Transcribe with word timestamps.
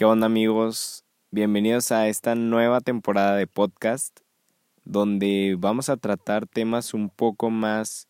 ¿Qué 0.00 0.06
onda 0.06 0.24
amigos? 0.24 1.04
Bienvenidos 1.30 1.92
a 1.92 2.08
esta 2.08 2.34
nueva 2.34 2.80
temporada 2.80 3.36
de 3.36 3.46
podcast 3.46 4.20
donde 4.86 5.56
vamos 5.58 5.90
a 5.90 5.98
tratar 5.98 6.46
temas 6.46 6.94
un 6.94 7.10
poco 7.10 7.50
más 7.50 8.08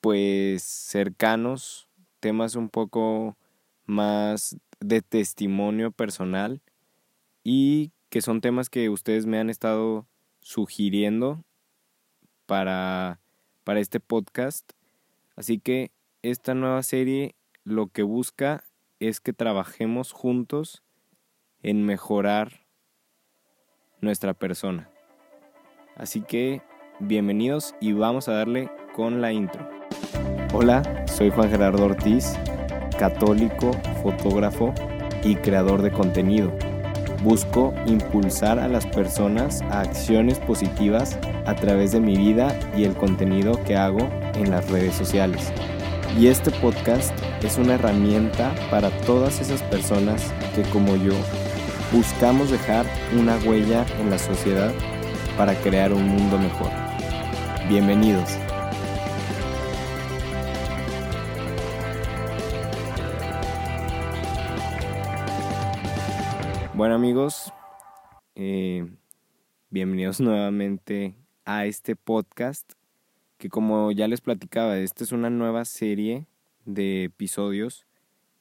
pues 0.00 0.62
cercanos, 0.62 1.88
temas 2.20 2.54
un 2.54 2.68
poco 2.68 3.36
más 3.84 4.56
de 4.78 5.02
testimonio 5.02 5.90
personal 5.90 6.60
y 7.42 7.90
que 8.08 8.22
son 8.22 8.40
temas 8.40 8.70
que 8.70 8.90
ustedes 8.90 9.26
me 9.26 9.40
han 9.40 9.50
estado 9.50 10.06
sugiriendo 10.40 11.42
para, 12.46 13.18
para 13.64 13.80
este 13.80 13.98
podcast. 13.98 14.70
Así 15.34 15.58
que 15.58 15.90
esta 16.22 16.54
nueva 16.54 16.84
serie 16.84 17.34
lo 17.64 17.88
que 17.88 18.04
busca 18.04 18.62
es 19.00 19.20
que 19.20 19.32
trabajemos 19.32 20.12
juntos 20.12 20.82
en 21.62 21.84
mejorar 21.84 22.66
nuestra 24.00 24.34
persona. 24.34 24.90
Así 25.96 26.20
que 26.20 26.62
bienvenidos 26.98 27.74
y 27.80 27.92
vamos 27.92 28.28
a 28.28 28.32
darle 28.32 28.70
con 28.94 29.20
la 29.20 29.32
intro. 29.32 29.68
Hola, 30.52 30.82
soy 31.06 31.30
Juan 31.30 31.50
Gerardo 31.50 31.84
Ortiz, 31.84 32.34
católico, 32.98 33.72
fotógrafo 34.02 34.74
y 35.22 35.36
creador 35.36 35.82
de 35.82 35.92
contenido. 35.92 36.52
Busco 37.22 37.74
impulsar 37.86 38.58
a 38.58 38.68
las 38.68 38.86
personas 38.86 39.62
a 39.62 39.80
acciones 39.80 40.38
positivas 40.38 41.18
a 41.46 41.54
través 41.54 41.92
de 41.92 42.00
mi 42.00 42.16
vida 42.16 42.58
y 42.76 42.84
el 42.84 42.94
contenido 42.94 43.62
que 43.64 43.76
hago 43.76 44.00
en 44.34 44.50
las 44.50 44.68
redes 44.70 44.94
sociales. 44.94 45.52
Y 46.16 46.26
este 46.26 46.50
podcast 46.50 47.12
es 47.44 47.58
una 47.58 47.74
herramienta 47.74 48.54
para 48.70 48.90
todas 49.02 49.40
esas 49.40 49.62
personas 49.64 50.32
que 50.54 50.62
como 50.70 50.96
yo 50.96 51.12
buscamos 51.92 52.50
dejar 52.50 52.86
una 53.16 53.36
huella 53.38 53.86
en 54.00 54.10
la 54.10 54.18
sociedad 54.18 54.72
para 55.36 55.54
crear 55.60 55.92
un 55.92 56.08
mundo 56.08 56.38
mejor. 56.38 56.70
Bienvenidos. 57.68 58.38
Bueno 66.74 66.94
amigos, 66.94 67.52
eh, 68.36 68.86
bienvenidos 69.68 70.20
nuevamente 70.20 71.14
a 71.44 71.66
este 71.66 71.96
podcast 71.96 72.77
que 73.38 73.48
como 73.48 73.90
ya 73.92 74.08
les 74.08 74.20
platicaba, 74.20 74.78
esta 74.78 75.04
es 75.04 75.12
una 75.12 75.30
nueva 75.30 75.64
serie 75.64 76.26
de 76.64 77.04
episodios, 77.04 77.86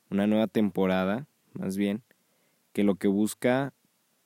una 0.10 0.28
nueva 0.28 0.48
temporada 0.48 1.28
más 1.54 1.78
bien, 1.78 2.04
que 2.74 2.84
lo 2.84 2.96
que 2.96 3.08
busca 3.08 3.74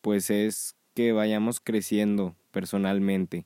pues 0.02 0.30
es 0.30 0.76
que 0.96 1.12
vayamos 1.12 1.60
creciendo 1.60 2.36
personalmente. 2.52 3.46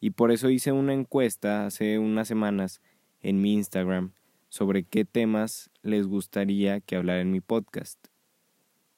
Y 0.00 0.10
por 0.10 0.30
eso 0.30 0.50
hice 0.50 0.72
una 0.72 0.92
encuesta 0.92 1.66
hace 1.66 1.98
unas 1.98 2.28
semanas 2.28 2.82
en 3.22 3.40
mi 3.40 3.54
Instagram 3.54 4.12
sobre 4.48 4.84
qué 4.84 5.04
temas 5.04 5.70
les 5.82 6.06
gustaría 6.06 6.80
que 6.80 6.96
hablara 6.96 7.22
en 7.22 7.32
mi 7.32 7.40
podcast 7.40 8.08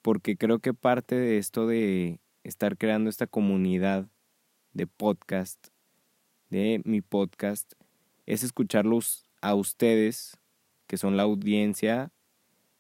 porque 0.09 0.37
creo 0.37 0.59
que 0.59 0.75
parte 0.75 1.17
de 1.17 1.37
esto 1.37 1.67
de 1.67 2.21
estar 2.43 2.79
creando 2.79 3.11
esta 3.11 3.27
comunidad 3.27 4.09
de 4.73 4.87
podcast, 4.87 5.69
de 6.51 6.81
mi 6.85 7.01
podcast, 7.01 7.73
es 8.27 8.43
escucharlos 8.43 9.27
a 9.41 9.55
ustedes, 9.55 10.39
que 10.87 10.97
son 10.97 11.17
la 11.17 11.25
audiencia, 11.25 12.11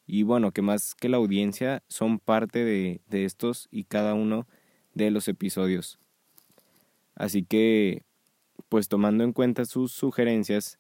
y 0.07 0.23
bueno, 0.23 0.53
que 0.53 0.63
más 0.63 0.95
que 0.95 1.09
la 1.09 1.19
audiencia, 1.19 1.83
son 1.89 2.19
parte 2.19 2.65
de, 2.65 3.01
de 3.09 3.25
estos 3.25 3.69
y 3.71 3.85
cada 3.85 4.15
uno 4.15 4.47
de 4.95 5.11
los 5.11 5.29
episodios. 5.29 5.99
Así 7.15 7.43
que, 7.43 8.05
pues 8.69 8.89
tomando 8.89 9.25
en 9.25 9.33
cuenta 9.33 9.65
sus 9.65 9.93
sugerencias, 9.93 10.79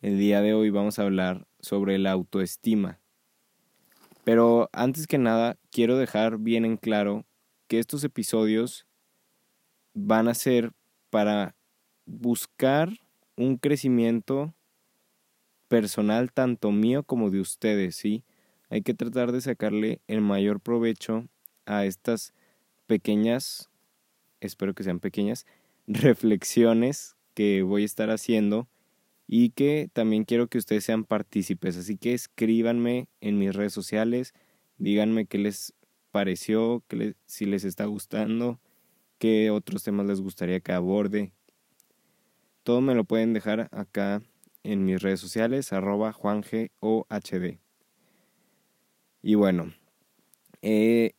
el 0.00 0.18
día 0.18 0.40
de 0.42 0.54
hoy 0.54 0.70
vamos 0.70 0.98
a 0.98 1.02
hablar 1.02 1.46
sobre 1.60 1.98
la 1.98 2.12
autoestima. 2.12 3.00
Pero 4.24 4.68
antes 4.72 5.06
que 5.06 5.18
nada, 5.18 5.56
quiero 5.70 5.96
dejar 5.96 6.38
bien 6.38 6.64
en 6.64 6.76
claro 6.76 7.24
que 7.66 7.78
estos 7.78 8.04
episodios 8.04 8.86
van 9.94 10.28
a 10.28 10.34
ser 10.34 10.72
para 11.10 11.54
buscar 12.08 12.90
un 13.36 13.58
crecimiento 13.58 14.54
personal 15.68 16.32
tanto 16.32 16.72
mío 16.72 17.02
como 17.04 17.30
de 17.30 17.40
ustedes, 17.40 17.96
¿sí? 17.96 18.24
Hay 18.70 18.82
que 18.82 18.94
tratar 18.94 19.30
de 19.30 19.40
sacarle 19.40 20.00
el 20.08 20.22
mayor 20.22 20.60
provecho 20.60 21.28
a 21.66 21.84
estas 21.84 22.32
pequeñas, 22.86 23.68
espero 24.40 24.74
que 24.74 24.82
sean 24.82 25.00
pequeñas, 25.00 25.46
reflexiones 25.86 27.16
que 27.34 27.62
voy 27.62 27.82
a 27.82 27.86
estar 27.86 28.10
haciendo 28.10 28.68
y 29.26 29.50
que 29.50 29.90
también 29.92 30.24
quiero 30.24 30.48
que 30.48 30.58
ustedes 30.58 30.84
sean 30.84 31.04
partícipes. 31.04 31.76
Así 31.76 31.98
que 31.98 32.14
escríbanme 32.14 33.08
en 33.20 33.38
mis 33.38 33.54
redes 33.54 33.74
sociales, 33.74 34.32
díganme 34.78 35.26
qué 35.26 35.38
les 35.38 35.74
pareció, 36.10 36.82
que 36.88 37.14
si 37.26 37.44
les 37.44 37.64
está 37.64 37.84
gustando, 37.84 38.58
qué 39.18 39.50
otros 39.50 39.82
temas 39.82 40.06
les 40.06 40.22
gustaría 40.22 40.60
que 40.60 40.72
aborde. 40.72 41.32
Todo 42.68 42.82
me 42.82 42.94
lo 42.94 43.04
pueden 43.04 43.32
dejar 43.32 43.70
acá 43.72 44.20
en 44.62 44.84
mis 44.84 45.00
redes 45.00 45.20
sociales, 45.20 45.72
arroba 45.72 46.12
juangeohd. 46.12 46.68
Y 49.22 49.34
bueno, 49.36 49.72
eh, 50.60 51.12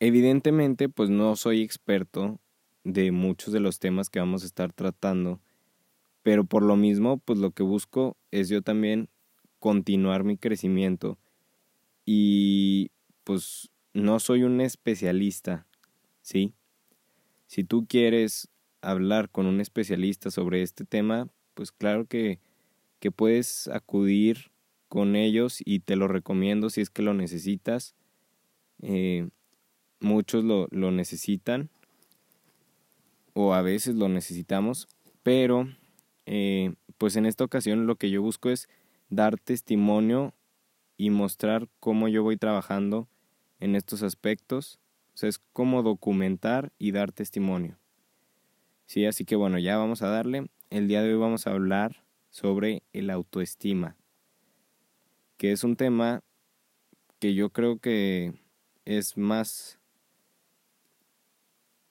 evidentemente 0.00 0.88
pues 0.88 1.08
no 1.08 1.36
soy 1.36 1.62
experto 1.62 2.40
de 2.82 3.12
muchos 3.12 3.52
de 3.52 3.60
los 3.60 3.78
temas 3.78 4.10
que 4.10 4.18
vamos 4.18 4.42
a 4.42 4.46
estar 4.46 4.72
tratando 4.72 5.40
pero 6.24 6.44
por 6.44 6.64
lo 6.64 6.74
mismo, 6.74 7.18
pues 7.18 7.38
lo 7.38 7.52
que 7.52 7.62
busco 7.62 8.16
es 8.32 8.48
yo 8.48 8.60
también 8.62 9.08
continuar 9.60 10.24
mi 10.24 10.36
crecimiento 10.36 11.20
y 12.04 12.90
pues 13.22 13.70
no 13.94 14.18
soy 14.18 14.42
un 14.42 14.60
especialista, 14.60 15.68
¿sí? 16.20 16.52
Si 17.46 17.62
tú 17.62 17.86
quieres 17.86 18.50
hablar 18.86 19.30
con 19.30 19.46
un 19.46 19.60
especialista 19.60 20.30
sobre 20.30 20.62
este 20.62 20.84
tema, 20.84 21.28
pues 21.54 21.72
claro 21.72 22.06
que, 22.06 22.38
que 23.00 23.10
puedes 23.10 23.68
acudir 23.68 24.50
con 24.88 25.16
ellos 25.16 25.58
y 25.64 25.80
te 25.80 25.96
lo 25.96 26.08
recomiendo 26.08 26.70
si 26.70 26.80
es 26.80 26.90
que 26.90 27.02
lo 27.02 27.12
necesitas. 27.12 27.94
Eh, 28.82 29.28
muchos 30.00 30.44
lo, 30.44 30.68
lo 30.70 30.90
necesitan 30.90 31.70
o 33.34 33.54
a 33.54 33.62
veces 33.62 33.96
lo 33.96 34.08
necesitamos, 34.08 34.88
pero 35.22 35.68
eh, 36.24 36.74
pues 36.98 37.16
en 37.16 37.26
esta 37.26 37.44
ocasión 37.44 37.86
lo 37.86 37.96
que 37.96 38.10
yo 38.10 38.22
busco 38.22 38.50
es 38.50 38.68
dar 39.10 39.38
testimonio 39.38 40.34
y 40.96 41.10
mostrar 41.10 41.68
cómo 41.80 42.08
yo 42.08 42.22
voy 42.22 42.36
trabajando 42.36 43.08
en 43.60 43.74
estos 43.76 44.02
aspectos. 44.02 44.78
O 45.14 45.18
sea, 45.18 45.28
es 45.28 45.38
como 45.52 45.82
documentar 45.82 46.72
y 46.78 46.92
dar 46.92 47.12
testimonio. 47.12 47.78
Sí, 48.86 49.04
así 49.04 49.24
que 49.24 49.34
bueno, 49.34 49.58
ya 49.58 49.76
vamos 49.76 50.02
a 50.02 50.08
darle. 50.08 50.48
El 50.70 50.86
día 50.86 51.02
de 51.02 51.12
hoy 51.12 51.18
vamos 51.18 51.46
a 51.46 51.50
hablar 51.50 52.04
sobre 52.30 52.84
el 52.92 53.10
autoestima, 53.10 53.96
que 55.36 55.50
es 55.50 55.64
un 55.64 55.76
tema 55.76 56.22
que 57.18 57.34
yo 57.34 57.50
creo 57.50 57.78
que 57.78 58.34
es 58.84 59.16
más, 59.16 59.80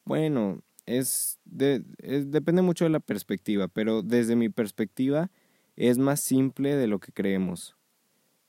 bueno, 0.05 0.61
es, 0.85 1.39
de, 1.44 1.84
depende 2.00 2.61
mucho 2.61 2.85
de 2.85 2.91
la 2.91 3.01
perspectiva, 3.01 3.67
pero 3.67 4.01
desde 4.01 4.38
mi 4.38 4.47
perspectiva 4.47 5.31
es 5.75 5.97
más 5.97 6.22
simple 6.22 6.75
de 6.75 6.88
lo 6.88 7.00
que 7.00 7.11
creemos. 7.11 7.75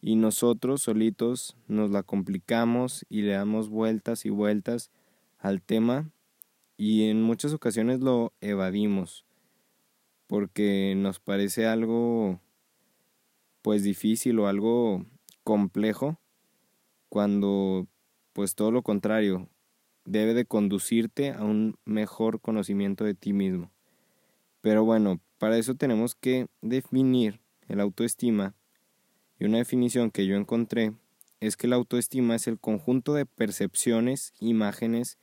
Y 0.00 0.14
nosotros 0.14 0.82
solitos 0.82 1.56
nos 1.66 1.90
la 1.90 2.04
complicamos 2.04 3.04
y 3.08 3.22
le 3.22 3.32
damos 3.32 3.70
vueltas 3.70 4.24
y 4.24 4.30
vueltas 4.30 4.92
al 5.38 5.62
tema 5.62 6.12
y 6.76 7.08
en 7.08 7.22
muchas 7.22 7.52
ocasiones 7.52 8.00
lo 8.00 8.32
evadimos 8.40 9.24
porque 10.26 10.94
nos 10.96 11.20
parece 11.20 11.66
algo 11.66 12.40
pues 13.62 13.82
difícil 13.82 14.38
o 14.38 14.48
algo 14.48 15.04
complejo 15.44 16.18
cuando 17.08 17.86
pues 18.32 18.54
todo 18.54 18.70
lo 18.70 18.82
contrario 18.82 19.48
debe 20.04 20.34
de 20.34 20.44
conducirte 20.44 21.30
a 21.32 21.42
un 21.42 21.78
mejor 21.84 22.40
conocimiento 22.40 23.04
de 23.04 23.14
ti 23.14 23.32
mismo. 23.32 23.72
Pero 24.60 24.84
bueno, 24.84 25.20
para 25.38 25.58
eso 25.58 25.74
tenemos 25.74 26.14
que 26.14 26.46
definir 26.60 27.40
el 27.68 27.80
autoestima 27.80 28.54
y 29.38 29.44
una 29.44 29.58
definición 29.58 30.10
que 30.10 30.26
yo 30.26 30.36
encontré 30.36 30.92
es 31.40 31.56
que 31.56 31.68
la 31.68 31.76
autoestima 31.76 32.34
es 32.34 32.46
el 32.46 32.58
conjunto 32.58 33.14
de 33.14 33.26
percepciones, 33.26 34.32
imágenes, 34.40 35.18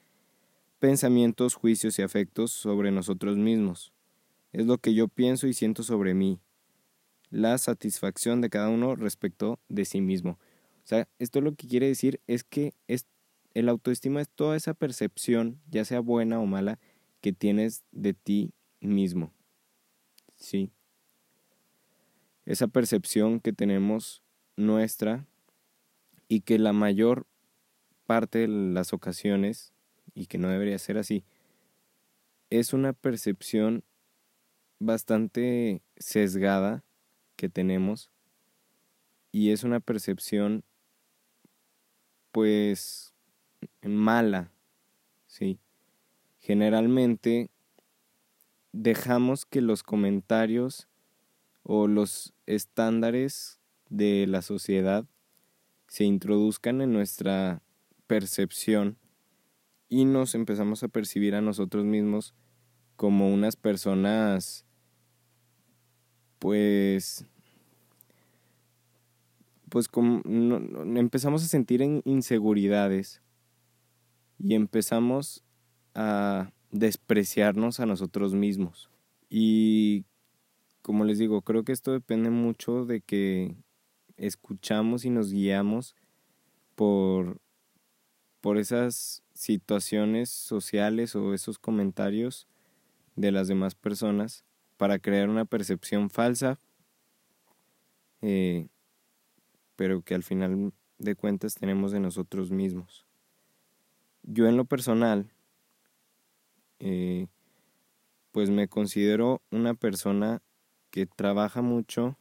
pensamientos, 0.83 1.53
juicios 1.55 1.97
y 1.97 2.01
afectos 2.01 2.51
sobre 2.51 2.91
nosotros 2.91 3.37
mismos. 3.37 3.93
Es 4.51 4.65
lo 4.65 4.79
que 4.79 4.93
yo 4.93 5.07
pienso 5.07 5.47
y 5.47 5.53
siento 5.53 5.81
sobre 5.81 6.13
mí. 6.13 6.41
La 7.29 7.57
satisfacción 7.57 8.41
de 8.41 8.49
cada 8.49 8.67
uno 8.67 8.97
respecto 8.97 9.61
de 9.69 9.85
sí 9.85 10.01
mismo. 10.01 10.31
O 10.31 10.85
sea, 10.85 11.07
esto 11.19 11.39
lo 11.39 11.55
que 11.55 11.69
quiere 11.69 11.87
decir 11.87 12.19
es 12.27 12.43
que 12.43 12.73
es, 12.89 13.07
el 13.53 13.69
autoestima 13.69 14.19
es 14.19 14.27
toda 14.27 14.57
esa 14.57 14.73
percepción, 14.73 15.61
ya 15.71 15.85
sea 15.85 16.01
buena 16.01 16.41
o 16.41 16.45
mala, 16.45 16.79
que 17.21 17.31
tienes 17.31 17.85
de 17.93 18.13
ti 18.13 18.51
mismo. 18.81 19.31
Sí. 20.35 20.69
Esa 22.45 22.67
percepción 22.67 23.39
que 23.39 23.53
tenemos 23.53 24.21
nuestra 24.57 25.25
y 26.27 26.41
que 26.41 26.59
la 26.59 26.73
mayor 26.73 27.25
parte 28.05 28.39
de 28.39 28.47
las 28.49 28.91
ocasiones, 28.91 29.72
y 30.13 30.27
que 30.27 30.37
no 30.37 30.49
debería 30.49 30.77
ser 30.77 30.97
así, 30.97 31.23
es 32.49 32.73
una 32.73 32.93
percepción 32.93 33.83
bastante 34.79 35.81
sesgada 35.97 36.83
que 37.35 37.49
tenemos 37.49 38.09
y 39.31 39.51
es 39.51 39.63
una 39.63 39.79
percepción 39.79 40.63
pues 42.31 43.13
mala, 43.81 44.51
¿sí? 45.27 45.59
Generalmente 46.39 47.49
dejamos 48.71 49.45
que 49.45 49.61
los 49.61 49.83
comentarios 49.83 50.87
o 51.63 51.87
los 51.87 52.33
estándares 52.45 53.59
de 53.89 54.27
la 54.27 54.41
sociedad 54.41 55.05
se 55.87 56.03
introduzcan 56.03 56.81
en 56.81 56.91
nuestra 56.91 57.61
percepción 58.07 58.97
y 59.93 60.05
nos 60.05 60.33
empezamos 60.33 60.81
a 60.81 60.87
percibir 60.87 61.35
a 61.35 61.41
nosotros 61.41 61.85
mismos 61.85 62.33
como 62.95 63.31
unas 63.31 63.55
personas 63.55 64.65
pues 66.39 67.27
pues 69.69 69.87
como 69.87 70.23
empezamos 70.97 71.43
a 71.43 71.47
sentir 71.47 71.83
inseguridades 72.05 73.21
y 74.39 74.55
empezamos 74.55 75.43
a 75.93 76.51
despreciarnos 76.71 77.79
a 77.79 77.85
nosotros 77.85 78.33
mismos. 78.33 78.89
Y 79.29 80.05
como 80.81 81.05
les 81.05 81.19
digo, 81.19 81.43
creo 81.43 81.63
que 81.63 81.71
esto 81.71 81.91
depende 81.91 82.31
mucho 82.31 82.85
de 82.85 83.01
que 83.01 83.55
escuchamos 84.17 85.05
y 85.05 85.11
nos 85.11 85.31
guiamos 85.31 85.95
por, 86.75 87.39
por 88.43 88.57
esas 88.57 89.23
situaciones 89.33 90.29
sociales 90.29 91.15
o 91.15 91.33
esos 91.33 91.57
comentarios 91.59 92.45
de 93.15 93.31
las 93.31 93.47
demás 93.47 93.73
personas 93.73 94.43
para 94.75 94.99
crear 94.99 95.29
una 95.29 95.45
percepción 95.45 96.09
falsa, 96.09 96.59
eh, 98.21 98.67
pero 99.77 100.01
que 100.01 100.13
al 100.13 100.23
final 100.23 100.73
de 100.97 101.15
cuentas 101.15 101.55
tenemos 101.55 101.93
de 101.93 102.01
nosotros 102.01 102.51
mismos. 102.51 103.05
Yo 104.23 104.45
en 104.45 104.57
lo 104.57 104.65
personal, 104.65 105.31
eh, 106.79 107.27
pues 108.33 108.49
me 108.49 108.67
considero 108.67 109.41
una 109.51 109.73
persona 109.73 110.41
que 110.91 111.05
trabaja 111.05 111.61
mucho 111.61 112.17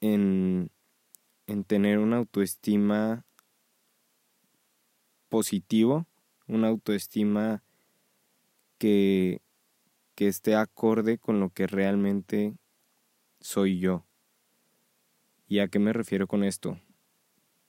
en, 0.00 0.70
en 1.48 1.64
tener 1.64 1.98
una 1.98 2.18
autoestima 2.18 3.24
positivo, 5.28 6.06
una 6.46 6.68
autoestima 6.68 7.62
que, 8.78 9.40
que 10.14 10.28
esté 10.28 10.54
acorde 10.54 11.18
con 11.18 11.40
lo 11.40 11.50
que 11.50 11.66
realmente 11.66 12.54
soy 13.40 13.78
yo. 13.78 14.04
¿Y 15.46 15.60
a 15.60 15.68
qué 15.68 15.78
me 15.78 15.92
refiero 15.92 16.26
con 16.26 16.44
esto? 16.44 16.78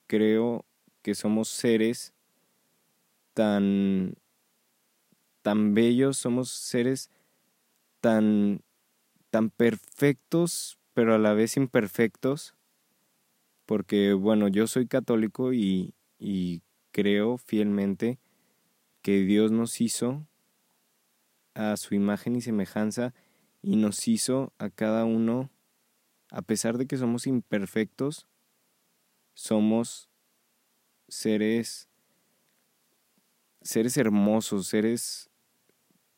Creo 0.06 0.64
que 1.02 1.14
somos 1.14 1.48
seres 1.48 2.12
tan 3.34 4.14
tan 5.42 5.74
bellos, 5.74 6.18
somos 6.18 6.50
seres 6.50 7.10
tan, 8.00 8.62
tan 9.30 9.50
perfectos, 9.50 10.78
pero 10.94 11.14
a 11.14 11.18
la 11.18 11.32
vez 11.32 11.56
imperfectos, 11.56 12.54
porque 13.66 14.12
bueno, 14.12 14.48
yo 14.48 14.66
soy 14.66 14.86
católico 14.86 15.52
y, 15.52 15.94
y 16.18 16.62
creo 16.92 17.38
fielmente 17.38 18.18
que 19.02 19.20
Dios 19.20 19.50
nos 19.50 19.80
hizo 19.80 20.26
a 21.54 21.76
su 21.76 21.94
imagen 21.94 22.36
y 22.36 22.40
semejanza 22.40 23.14
y 23.62 23.76
nos 23.76 24.08
hizo 24.08 24.52
a 24.58 24.70
cada 24.70 25.04
uno, 25.04 25.50
a 26.30 26.42
pesar 26.42 26.78
de 26.78 26.86
que 26.86 26.96
somos 26.96 27.26
imperfectos, 27.26 28.26
somos 29.34 30.08
seres 31.08 31.88
seres 33.62 33.96
hermosos, 33.96 34.68
seres 34.68 35.30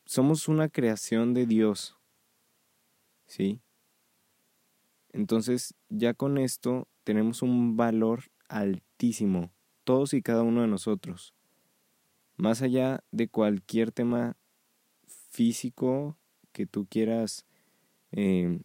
somos 0.05 0.47
una 0.47 0.69
creación 0.69 1.33
de 1.33 1.45
Dios. 1.45 1.97
¿Sí? 3.25 3.61
Entonces, 5.11 5.75
ya 5.89 6.13
con 6.13 6.37
esto 6.37 6.87
tenemos 7.03 7.41
un 7.41 7.75
valor 7.75 8.31
altísimo, 8.47 9.51
todos 9.83 10.13
y 10.13 10.21
cada 10.21 10.43
uno 10.43 10.61
de 10.61 10.67
nosotros. 10.67 11.33
Más 12.37 12.61
allá 12.61 13.03
de 13.11 13.27
cualquier 13.27 13.91
tema 13.91 14.35
físico 15.29 16.17
que 16.51 16.65
tú 16.65 16.87
quieras 16.87 17.45
eh, 18.11 18.59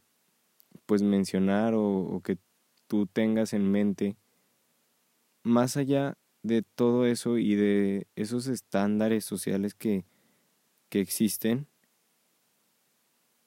pues 0.87 1.03
mencionar 1.03 1.75
o, 1.75 1.85
o 1.85 2.21
que 2.21 2.39
tú 2.87 3.07
tengas 3.07 3.53
en 3.53 3.71
mente, 3.71 4.17
más 5.43 5.77
allá 5.77 6.17
de 6.43 6.63
todo 6.63 7.07
eso 7.07 7.39
y 7.39 7.55
de 7.55 8.07
esos 8.17 8.47
estándares 8.47 9.25
sociales 9.25 9.75
que, 9.75 10.05
que 10.89 11.01
existen, 11.01 11.67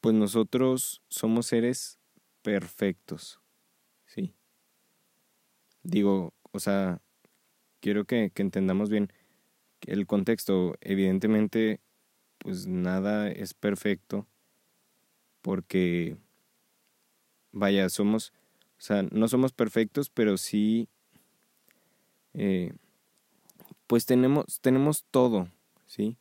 pues 0.01 0.15
nosotros 0.15 1.01
somos 1.09 1.47
seres 1.47 1.99
perfectos, 2.41 3.39
¿sí? 4.05 4.33
Digo, 5.83 6.33
o 6.51 6.59
sea, 6.59 7.01
quiero 7.81 8.05
que, 8.05 8.31
entendamos 8.35 8.89
bien 8.89 9.11
el 9.81 10.07
contexto. 10.07 10.75
Evidentemente, 10.81 11.81
pues 12.37 12.67
nada 12.67 13.29
es 13.29 13.53
perfecto 13.53 14.27
porque, 15.41 16.15
vaya, 17.51 17.89
somos, 17.89 18.31
o 18.77 18.81
sea, 18.81 19.03
no 19.03 19.27
somos 19.27 19.51
perfectos, 19.51 20.09
pero 20.09 20.37
sí, 20.37 20.87
eh, 22.33 22.71
pues 23.87 24.05
tenemos, 24.05 24.61
tenemos 24.61 25.03
todo, 25.11 25.49
¿sí? 25.87 26.17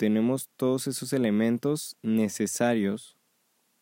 tenemos 0.00 0.48
todos 0.56 0.86
esos 0.86 1.12
elementos 1.12 1.94
necesarios 2.00 3.18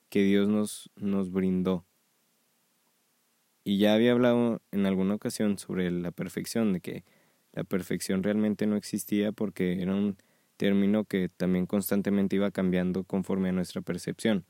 que 0.08 0.24
Dios 0.24 0.48
nos, 0.48 0.90
nos 0.96 1.30
brindó. 1.30 1.84
Y 3.68 3.76
ya 3.76 3.92
había 3.92 4.12
hablado 4.12 4.62
en 4.70 4.86
alguna 4.86 5.16
ocasión 5.16 5.58
sobre 5.58 5.90
la 5.90 6.10
perfección, 6.10 6.72
de 6.72 6.80
que 6.80 7.04
la 7.52 7.64
perfección 7.64 8.22
realmente 8.22 8.66
no 8.66 8.76
existía 8.76 9.30
porque 9.30 9.82
era 9.82 9.94
un 9.94 10.16
término 10.56 11.04
que 11.04 11.28
también 11.28 11.66
constantemente 11.66 12.36
iba 12.36 12.50
cambiando 12.50 13.04
conforme 13.04 13.50
a 13.50 13.52
nuestra 13.52 13.82
percepción. 13.82 14.46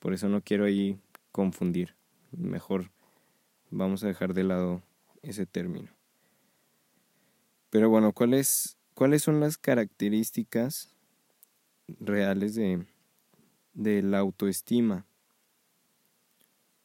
Por 0.00 0.14
eso 0.14 0.28
no 0.28 0.40
quiero 0.40 0.64
ahí 0.64 0.98
confundir. 1.30 1.94
Mejor 2.32 2.90
vamos 3.70 4.02
a 4.02 4.08
dejar 4.08 4.34
de 4.34 4.42
lado 4.42 4.82
ese 5.22 5.46
término. 5.46 5.92
Pero 7.70 7.88
bueno, 7.88 8.12
¿cuáles, 8.12 8.78
cuáles 8.94 9.22
son 9.22 9.38
las 9.38 9.58
características 9.58 10.92
reales 12.00 12.56
de, 12.56 12.84
de 13.74 14.02
la 14.02 14.18
autoestima 14.18 15.06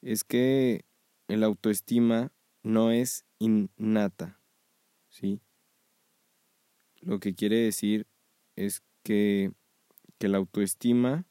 es 0.03 0.23
que 0.23 0.85
el 1.31 1.45
autoestima 1.45 2.33
no 2.61 2.91
es 2.91 3.25
innata, 3.39 4.37
¿sí? 5.07 5.39
Lo 6.99 7.21
que 7.21 7.33
quiere 7.33 7.55
decir 7.55 8.05
es 8.57 8.83
que, 9.01 9.53
que 10.17 10.27
la 10.27 10.39
autoestima 10.39 11.25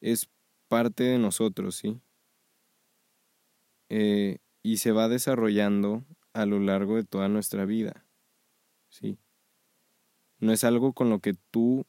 es 0.00 0.30
parte 0.68 1.02
de 1.02 1.18
nosotros, 1.18 1.74
¿sí? 1.74 2.00
Eh, 3.88 4.38
y 4.62 4.76
se 4.76 4.92
va 4.92 5.08
desarrollando 5.08 6.04
a 6.32 6.46
lo 6.46 6.60
largo 6.60 6.94
de 6.94 7.02
toda 7.02 7.28
nuestra 7.28 7.64
vida, 7.64 8.06
¿sí? 8.88 9.18
No 10.38 10.52
es 10.52 10.62
algo 10.62 10.92
con 10.92 11.10
lo 11.10 11.18
que 11.18 11.34
tú 11.50 11.86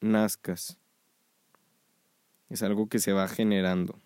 nazcas. 0.00 0.76
Es 2.48 2.64
algo 2.64 2.88
que 2.88 2.98
se 2.98 3.12
va 3.12 3.28
generando. 3.28 4.00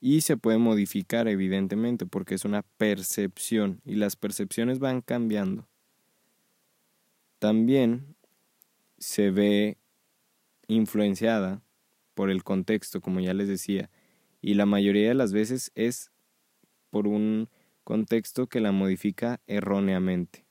Y 0.00 0.20
se 0.20 0.36
puede 0.36 0.58
modificar, 0.58 1.26
evidentemente, 1.26 2.06
porque 2.06 2.34
es 2.34 2.44
una 2.44 2.62
percepción 2.62 3.80
y 3.84 3.96
las 3.96 4.16
percepciones 4.16 4.78
van 4.78 5.00
cambiando. 5.00 5.66
También 7.38 8.16
se 8.98 9.30
ve 9.30 9.78
influenciada 10.68 11.62
por 12.14 12.30
el 12.30 12.44
contexto, 12.44 13.00
como 13.00 13.20
ya 13.20 13.34
les 13.34 13.48
decía, 13.48 13.90
y 14.40 14.54
la 14.54 14.66
mayoría 14.66 15.08
de 15.08 15.14
las 15.14 15.32
veces 15.32 15.72
es 15.74 16.10
por 16.90 17.06
un 17.06 17.48
contexto 17.84 18.46
que 18.46 18.60
la 18.60 18.72
modifica 18.72 19.40
erróneamente. 19.46 20.44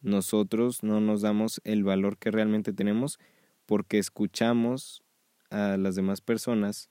Nosotros 0.00 0.82
no 0.82 1.00
nos 1.00 1.22
damos 1.22 1.60
el 1.64 1.84
valor 1.84 2.18
que 2.18 2.30
realmente 2.30 2.72
tenemos 2.72 3.18
porque 3.66 3.98
escuchamos 3.98 5.02
a 5.50 5.76
las 5.76 5.96
demás 5.96 6.20
personas 6.20 6.88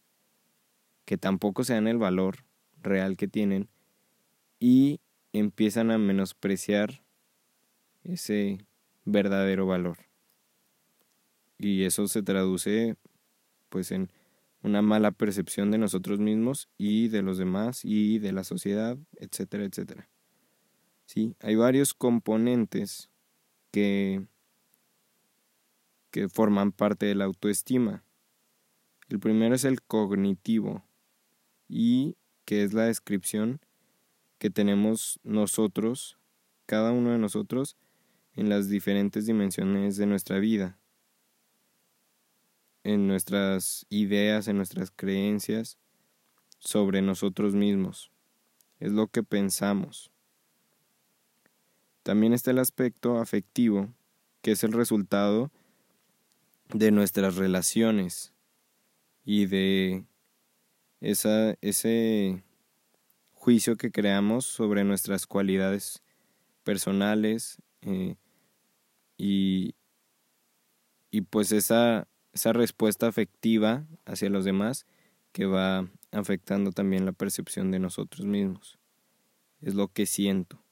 que 1.08 1.18
tampoco 1.18 1.64
se 1.64 1.74
dan 1.74 1.88
el 1.88 1.98
valor 1.98 2.44
real 2.84 3.16
que 3.16 3.30
tienen 3.30 3.70
y 4.60 5.00
empiezan 5.32 5.90
a 5.90 5.98
menospreciar 5.98 7.02
ese 8.04 8.58
verdadero 9.06 9.66
valor. 9.66 10.00
Y 11.58 11.86
eso 11.86 12.10
se 12.10 12.24
traduce 12.24 12.98
pues 13.70 13.92
en 13.94 14.12
una 14.64 14.82
mala 14.82 15.12
percepción 15.12 15.72
de 15.72 15.78
nosotros 15.78 16.20
mismos 16.20 16.68
y 16.78 17.08
de 17.08 17.22
los 17.22 17.38
demás 17.38 17.86
y 17.86 18.20
de 18.20 18.34
la 18.34 18.44
sociedad, 18.44 18.98
etcétera, 19.16 19.64
etcétera. 19.64 20.10
Sí, 21.06 21.38
hay 21.40 21.56
varios 21.56 21.94
componentes 21.94 23.10
que, 23.72 24.28
que 26.12 26.28
forman 26.28 26.74
parte 26.74 27.06
de 27.06 27.16
la 27.16 27.24
autoestima. 27.24 28.04
El 29.08 29.22
primero 29.22 29.56
es 29.56 29.64
el 29.64 29.82
cognitivo 29.82 30.84
y 31.68 32.16
que 32.46 32.64
es 32.64 32.74
la 32.74 32.84
descripción 32.84 33.60
que 34.38 34.50
tenemos 34.50 35.20
nosotros, 35.24 36.18
cada 36.66 36.92
uno 36.92 37.12
de 37.12 37.18
nosotros, 37.18 37.76
en 38.36 38.50
las 38.50 38.70
diferentes 38.70 39.26
dimensiones 39.26 39.98
de 39.98 40.06
nuestra 40.06 40.40
vida 40.40 40.78
en 42.88 43.06
nuestras 43.06 43.86
ideas, 43.90 44.48
en 44.48 44.56
nuestras 44.56 44.92
creencias 44.96 45.78
sobre 46.58 47.02
nosotros 47.02 47.54
mismos. 47.54 48.12
Es 48.80 48.94
lo 48.94 49.08
que 49.08 49.24
pensamos. 49.24 50.10
También 52.02 52.32
está 52.32 52.52
el 52.52 52.60
aspecto 52.60 53.18
afectivo, 53.18 53.90
que 54.42 54.52
es 54.52 54.64
el 54.64 54.72
resultado 54.72 55.52
de 56.70 56.92
nuestras 56.92 57.36
relaciones 57.36 58.32
y 59.26 59.48
de 59.48 60.06
ese 61.02 62.44
juicio 63.34 63.78
que 63.78 63.92
creamos 63.92 64.46
sobre 64.46 64.84
nuestras 64.84 65.28
cualidades 65.28 66.04
personales 66.64 67.62
eh, 67.82 68.16
y, 69.18 69.76
y 71.12 71.22
pues 71.22 71.52
esa 71.52 72.08
esa 72.38 72.54
respuesta 72.54 73.08
afectiva 73.08 73.88
hacia 74.06 74.30
los 74.30 74.46
demás 74.46 74.86
que 75.32 75.48
va 75.48 75.90
afectando 76.12 76.72
también 76.72 77.04
la 77.04 77.12
percepción 77.12 77.72
de 77.72 77.80
nosotros 77.80 78.28
mismos. 78.28 78.78
Es 79.60 79.74
lo 79.74 79.88
que 79.88 80.06
siento. 80.06 80.64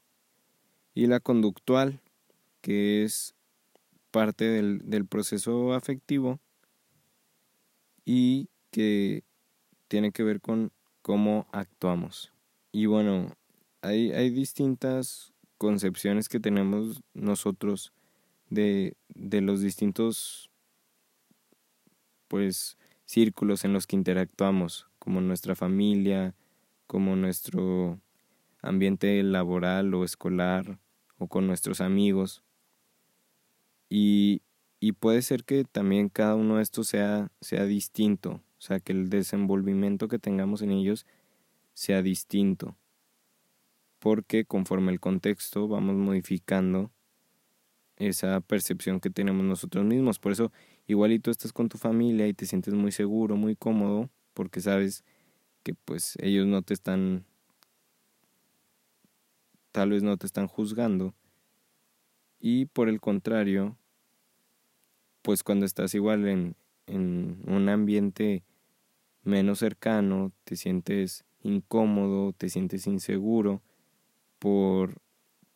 Y 0.93 1.07
la 1.07 1.19
conductual, 1.19 2.01
que 2.61 3.03
es 3.03 3.33
parte 4.11 4.45
del, 4.45 4.79
del 4.83 5.07
proceso 5.07 5.73
afectivo 5.73 6.39
y 8.05 8.49
que 8.69 9.23
tiene 9.87 10.11
que 10.11 10.23
ver 10.23 10.41
con 10.41 10.71
cómo 11.01 11.47
actuamos. 11.51 12.31
Y 12.71 12.87
bueno, 12.87 13.31
hay, 13.81 14.11
hay 14.11 14.29
distintas 14.29 15.33
concepciones 15.57 16.29
que 16.29 16.39
tenemos 16.39 17.01
nosotros 17.13 17.93
de, 18.49 18.95
de 19.09 19.41
los 19.41 19.61
distintos 19.61 20.49
pues 22.27 22.77
círculos 23.05 23.65
en 23.65 23.73
los 23.73 23.87
que 23.87 23.95
interactuamos, 23.95 24.87
como 24.99 25.21
nuestra 25.21 25.55
familia, 25.55 26.35
como 26.87 27.15
nuestro 27.15 27.99
ambiente 28.61 29.21
laboral 29.23 29.93
o 29.93 30.03
escolar 30.03 30.79
o 31.17 31.27
con 31.27 31.47
nuestros 31.47 31.81
amigos. 31.81 32.43
Y, 33.89 34.41
y 34.79 34.93
puede 34.93 35.21
ser 35.21 35.43
que 35.43 35.63
también 35.63 36.09
cada 36.09 36.35
uno 36.35 36.57
de 36.57 36.63
estos 36.63 36.87
sea, 36.87 37.31
sea 37.41 37.65
distinto, 37.65 38.41
o 38.57 38.61
sea, 38.61 38.79
que 38.79 38.93
el 38.93 39.09
desenvolvimiento 39.09 40.07
que 40.07 40.19
tengamos 40.19 40.61
en 40.61 40.71
ellos 40.71 41.05
sea 41.73 42.01
distinto, 42.01 42.75
porque 43.99 44.45
conforme 44.45 44.91
el 44.91 44.99
contexto 44.99 45.67
vamos 45.67 45.95
modificando 45.95 46.91
esa 47.97 48.41
percepción 48.41 48.99
que 48.99 49.09
tenemos 49.09 49.45
nosotros 49.45 49.85
mismos. 49.85 50.19
Por 50.19 50.31
eso 50.31 50.51
igualito 50.87 51.31
estás 51.31 51.53
con 51.53 51.69
tu 51.69 51.77
familia 51.77 52.27
y 52.27 52.33
te 52.33 52.45
sientes 52.45 52.73
muy 52.73 52.91
seguro, 52.91 53.35
muy 53.35 53.55
cómodo, 53.55 54.09
porque 54.33 54.61
sabes 54.61 55.03
que 55.63 55.73
pues 55.73 56.17
ellos 56.21 56.45
no 56.45 56.61
te 56.61 56.73
están, 56.73 57.25
tal 59.71 59.91
vez 59.91 60.03
no 60.03 60.17
te 60.17 60.25
están 60.25 60.47
juzgando. 60.47 61.13
Y 62.39 62.65
por 62.67 62.89
el 62.89 63.01
contrario, 63.01 63.77
pues 65.21 65.41
cuando 65.41 65.65
estás 65.65 65.95
igual 65.95 66.27
en, 66.27 66.55
en 66.87 67.41
un 67.47 67.69
ambiente 67.69 68.43
menos 69.23 69.59
cercano, 69.59 70.31
te 70.43 70.55
sientes 70.55 71.25
incómodo, 71.43 72.33
te 72.33 72.49
sientes 72.49 72.87
inseguro 72.87 73.61
por 74.39 75.01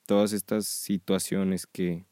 todas 0.06 0.34
estas 0.34 0.66
situaciones 0.66 1.68
que 1.68 2.06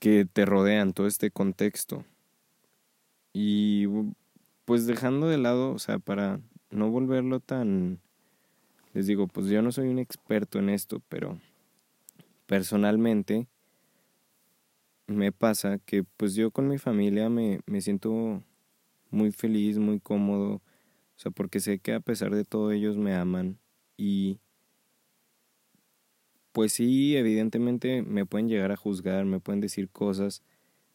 que 0.00 0.24
te 0.24 0.46
rodean, 0.46 0.94
todo 0.94 1.06
este 1.06 1.30
contexto. 1.30 2.04
Y 3.32 3.86
pues 4.64 4.86
dejando 4.86 5.28
de 5.28 5.38
lado, 5.38 5.72
o 5.72 5.78
sea, 5.78 6.00
para 6.00 6.40
no 6.70 6.90
volverlo 6.90 7.38
tan... 7.38 8.00
Les 8.92 9.06
digo, 9.06 9.28
pues 9.28 9.46
yo 9.46 9.62
no 9.62 9.70
soy 9.70 9.88
un 9.88 10.00
experto 10.00 10.58
en 10.58 10.70
esto, 10.70 11.00
pero 11.08 11.38
personalmente 12.46 13.46
me 15.10 15.32
pasa 15.32 15.78
que 15.78 16.04
pues 16.04 16.34
yo 16.34 16.50
con 16.50 16.68
mi 16.68 16.78
familia 16.78 17.28
me, 17.28 17.60
me 17.66 17.80
siento 17.80 18.42
muy 19.10 19.32
feliz, 19.32 19.78
muy 19.78 20.00
cómodo, 20.00 20.54
o 20.54 20.62
sea, 21.16 21.30
porque 21.30 21.60
sé 21.60 21.78
que 21.78 21.94
a 21.94 22.00
pesar 22.00 22.34
de 22.34 22.44
todo 22.44 22.72
ellos 22.72 22.96
me 22.96 23.14
aman 23.14 23.58
y 23.96 24.40
pues 26.52 26.72
sí, 26.72 27.16
evidentemente 27.16 28.02
me 28.02 28.26
pueden 28.26 28.48
llegar 28.48 28.72
a 28.72 28.76
juzgar, 28.76 29.24
me 29.24 29.40
pueden 29.40 29.60
decir 29.60 29.88
cosas, 29.88 30.42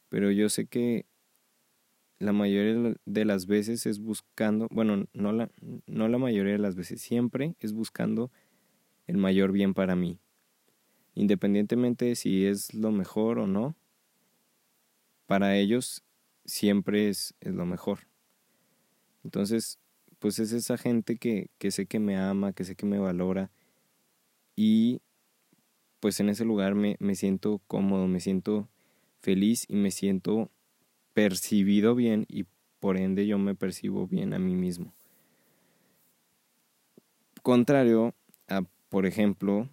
pero 0.10 0.32
yo 0.32 0.50
sé 0.50 0.68
que 0.68 1.06
la 2.20 2.34
mayoría 2.34 2.96
de 3.06 3.26
las 3.26 3.46
veces 3.46 3.86
es 3.86 4.00
buscando, 4.00 4.68
bueno, 4.72 5.06
no 5.14 5.32
la, 5.32 5.50
no 5.86 6.08
la 6.08 6.18
mayoría 6.18 6.54
de 6.54 6.60
las 6.60 6.76
veces, 6.76 7.02
siempre 7.02 7.56
es 7.60 7.74
buscando 7.74 8.32
el 9.08 9.18
mayor 9.18 9.52
bien 9.52 9.74
para 9.74 9.96
mí. 9.96 10.20
Independientemente 11.14 12.06
de 12.06 12.16
si 12.16 12.46
es 12.46 12.74
lo 12.74 12.92
mejor 12.92 13.40
o 13.40 13.48
no, 13.48 13.76
para 15.28 15.58
ellos 15.58 16.04
siempre 16.46 17.10
es, 17.10 17.34
es 17.40 17.54
lo 17.54 17.66
mejor. 17.66 18.00
Entonces, 19.24 19.80
pues 20.20 20.40
es 20.40 20.52
esa 20.52 20.78
gente 20.78 21.18
que, 21.18 21.50
que 21.58 21.72
sé 21.72 21.86
que 21.86 22.00
me 22.00 22.18
ama, 22.18 22.54
que 22.54 22.64
sé 22.64 22.76
que 22.76 22.86
me 22.86 23.00
valora 23.00 23.52
y 24.56 25.02
pues 26.00 26.20
en 26.20 26.30
ese 26.30 26.46
lugar 26.46 26.76
me, 26.76 26.98
me 27.00 27.16
siento 27.16 27.62
cómodo, 27.68 28.08
me 28.08 28.20
siento 28.20 28.70
feliz 29.20 29.66
y 29.68 29.76
me 29.76 29.92
siento 29.92 30.52
percibido 31.14 31.96
bien 31.96 32.26
y 32.30 32.46
por 32.80 32.98
ende 32.98 33.26
yo 33.26 33.40
me 33.40 33.56
percibo 33.56 34.06
bien 34.08 34.34
a 34.34 34.40
mí 34.40 34.56
mismo. 34.56 34.94
Contrario 37.42 38.14
a, 38.48 38.62
por 38.90 39.06
ejemplo, 39.06 39.70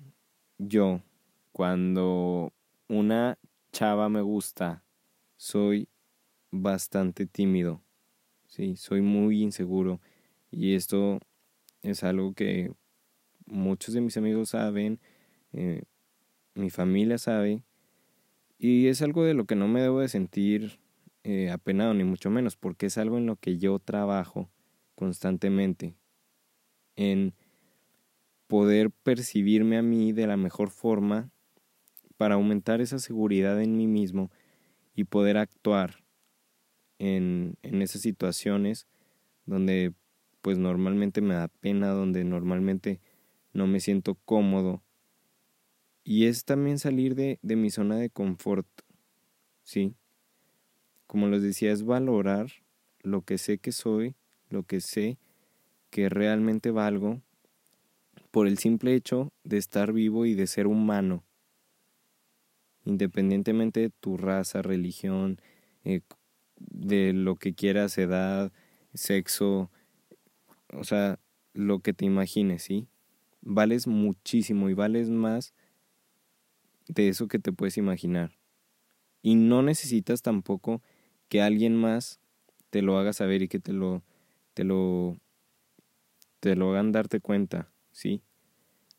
yo, 0.58 1.02
cuando 1.52 2.52
una 2.88 3.38
chava 3.72 4.08
me 4.08 4.22
gusta, 4.22 4.82
soy 5.42 5.88
bastante 6.52 7.26
tímido, 7.26 7.82
sí, 8.46 8.76
soy 8.76 9.00
muy 9.00 9.42
inseguro 9.42 10.00
y 10.52 10.76
esto 10.76 11.18
es 11.82 12.04
algo 12.04 12.32
que 12.32 12.72
muchos 13.46 13.92
de 13.92 14.02
mis 14.02 14.16
amigos 14.16 14.50
saben, 14.50 15.00
eh, 15.52 15.82
mi 16.54 16.70
familia 16.70 17.18
sabe, 17.18 17.64
y 18.56 18.86
es 18.86 19.02
algo 19.02 19.24
de 19.24 19.34
lo 19.34 19.44
que 19.44 19.56
no 19.56 19.66
me 19.66 19.82
debo 19.82 19.98
de 19.98 20.08
sentir 20.08 20.78
eh, 21.24 21.50
apenado, 21.50 21.92
ni 21.92 22.04
mucho 22.04 22.30
menos, 22.30 22.54
porque 22.56 22.86
es 22.86 22.96
algo 22.96 23.18
en 23.18 23.26
lo 23.26 23.34
que 23.34 23.58
yo 23.58 23.80
trabajo 23.80 24.48
constantemente, 24.94 25.96
en 26.94 27.34
poder 28.46 28.92
percibirme 28.92 29.76
a 29.76 29.82
mí 29.82 30.12
de 30.12 30.28
la 30.28 30.36
mejor 30.36 30.70
forma 30.70 31.32
para 32.16 32.36
aumentar 32.36 32.80
esa 32.80 33.00
seguridad 33.00 33.60
en 33.60 33.76
mí 33.76 33.88
mismo 33.88 34.30
y 34.94 35.04
poder 35.04 35.36
actuar 35.36 36.04
en, 36.98 37.56
en 37.62 37.82
esas 37.82 38.02
situaciones 38.02 38.86
donde 39.46 39.92
pues 40.40 40.58
normalmente 40.58 41.20
me 41.20 41.34
da 41.34 41.48
pena, 41.48 41.88
donde 41.88 42.24
normalmente 42.24 43.00
no 43.52 43.66
me 43.66 43.80
siento 43.80 44.16
cómodo 44.24 44.82
y 46.04 46.26
es 46.26 46.44
también 46.44 46.78
salir 46.78 47.14
de, 47.14 47.38
de 47.42 47.56
mi 47.56 47.70
zona 47.70 47.96
de 47.96 48.10
confort, 48.10 48.66
¿sí? 49.62 49.94
Como 51.06 51.28
les 51.28 51.42
decía, 51.42 51.72
es 51.72 51.84
valorar 51.84 52.48
lo 53.02 53.22
que 53.22 53.38
sé 53.38 53.58
que 53.58 53.72
soy, 53.72 54.14
lo 54.48 54.64
que 54.64 54.80
sé 54.80 55.18
que 55.90 56.08
realmente 56.08 56.70
valgo 56.70 57.20
por 58.30 58.46
el 58.46 58.58
simple 58.58 58.94
hecho 58.94 59.30
de 59.44 59.58
estar 59.58 59.92
vivo 59.92 60.26
y 60.26 60.34
de 60.34 60.46
ser 60.46 60.66
humano, 60.66 61.22
independientemente 62.84 63.80
de 63.80 63.90
tu 63.90 64.16
raza, 64.16 64.62
religión, 64.62 65.40
eh, 65.84 66.00
de 66.56 67.12
lo 67.12 67.36
que 67.36 67.54
quieras, 67.54 67.96
edad, 67.98 68.52
sexo, 68.94 69.70
o 70.72 70.84
sea, 70.84 71.18
lo 71.54 71.80
que 71.80 71.92
te 71.92 72.04
imagines, 72.04 72.62
¿sí? 72.62 72.86
Vales 73.42 73.86
muchísimo 73.86 74.70
y 74.70 74.74
vales 74.74 75.10
más 75.10 75.54
de 76.88 77.08
eso 77.08 77.28
que 77.28 77.38
te 77.38 77.52
puedes 77.52 77.76
imaginar. 77.76 78.32
Y 79.22 79.34
no 79.36 79.62
necesitas 79.62 80.22
tampoco 80.22 80.82
que 81.28 81.42
alguien 81.42 81.76
más 81.76 82.20
te 82.70 82.82
lo 82.82 82.98
haga 82.98 83.12
saber 83.12 83.42
y 83.42 83.48
que 83.48 83.58
te 83.58 83.72
lo 83.72 84.02
te 84.54 84.64
lo 84.64 85.16
te 86.40 86.56
lo 86.56 86.70
hagan 86.72 86.92
darte 86.92 87.20
cuenta, 87.20 87.70
¿sí? 87.92 88.22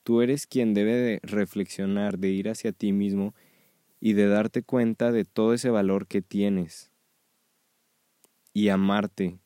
Tú 0.03 0.21
eres 0.21 0.47
quien 0.47 0.73
debe 0.73 0.93
de 0.93 1.19
reflexionar, 1.23 2.17
de 2.19 2.29
ir 2.29 2.49
hacia 2.49 2.71
ti 2.71 2.93
mismo 2.93 3.33
y 4.05 4.11
de 4.11 4.27
darte 4.27 4.63
cuenta 4.63 5.13
de 5.13 5.23
todo 5.23 5.53
ese 5.53 5.69
valor 5.69 6.07
que 6.07 6.21
tienes 6.21 6.91
y 8.51 8.67
amarte 8.67 9.39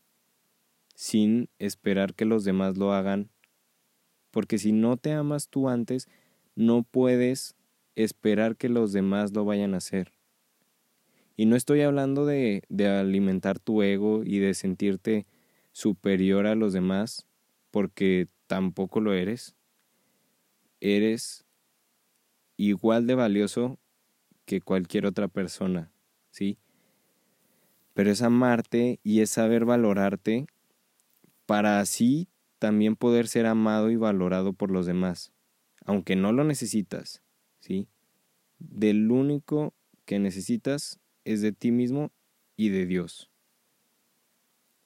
sin 0.96 1.48
esperar 1.60 2.16
que 2.16 2.26
los 2.26 2.44
demás 2.44 2.76
lo 2.76 2.92
hagan, 2.92 3.30
porque 4.32 4.58
si 4.58 4.72
no 4.72 4.98
te 4.98 5.12
amas 5.12 5.50
tú 5.50 5.70
antes, 5.70 6.10
no 6.56 6.82
puedes 6.82 7.56
esperar 7.94 8.56
que 8.56 8.68
los 8.68 8.94
demás 8.94 9.32
lo 9.32 9.46
vayan 9.46 9.76
a 9.76 9.78
hacer. 9.78 10.12
Y 11.36 11.46
no 11.46 11.56
estoy 11.56 11.82
hablando 11.82 12.26
de, 12.26 12.64
de 12.68 12.88
alimentar 12.88 13.60
tu 13.60 13.84
ego 13.84 14.24
y 14.24 14.40
de 14.40 14.56
sentirte 14.56 15.28
superior 15.72 16.48
a 16.48 16.56
los 16.56 16.74
demás, 16.74 17.28
porque 17.70 18.28
tampoco 18.48 19.02
lo 19.02 19.14
eres. 19.14 19.56
Eres 20.82 21.46
igual 22.58 23.06
de 23.06 23.14
valioso 23.14 23.78
que 24.48 24.62
cualquier 24.62 25.06
otra 25.06 25.28
persona, 25.28 25.92
¿sí? 26.32 26.58
Pero 27.94 28.10
es 28.10 28.22
amarte 28.22 29.00
y 29.04 29.20
es 29.20 29.30
saber 29.30 29.66
valorarte 29.66 30.48
para 31.46 31.80
así 31.80 32.30
también 32.58 32.96
poder 32.96 33.28
ser 33.28 33.46
amado 33.46 33.92
y 33.92 33.98
valorado 33.98 34.54
por 34.54 34.72
los 34.72 34.86
demás, 34.86 35.34
aunque 35.86 36.16
no 36.16 36.32
lo 36.32 36.44
necesitas. 36.44 37.22
¿sí? 37.60 37.88
Del 38.60 39.12
único 39.12 39.74
que 40.06 40.18
necesitas 40.18 41.00
es 41.26 41.42
de 41.42 41.52
ti 41.52 41.72
mismo 41.72 42.12
y 42.56 42.70
de 42.70 42.86
Dios. 42.86 43.30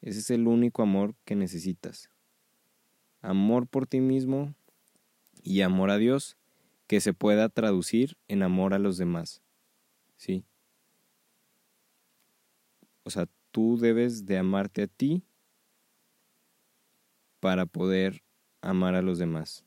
Ese 0.02 0.20
es 0.20 0.32
el 0.32 0.48
único 0.48 0.82
amor 0.82 1.14
que 1.24 1.36
necesitas. 1.36 2.10
Amor 3.22 3.68
por 3.68 3.86
ti 3.86 4.00
mismo 4.00 4.56
y 5.44 5.62
amor 5.62 5.92
a 5.92 5.98
Dios 5.98 6.38
que 6.88 7.00
se 7.00 7.14
pueda 7.14 7.50
traducir 7.50 8.18
en 8.28 8.42
amor 8.42 8.74
a 8.74 8.80
los 8.80 8.98
demás. 8.98 9.42
¿Sí? 10.22 10.46
O 13.02 13.10
sea, 13.10 13.28
tú 13.50 13.80
debes 13.80 14.28
de 14.28 14.38
amarte 14.38 14.84
a 14.84 14.88
ti 14.88 15.24
para 17.40 17.66
poder 17.66 18.22
amar 18.62 18.94
a 18.94 19.02
los 19.02 19.18
demás. 19.18 19.66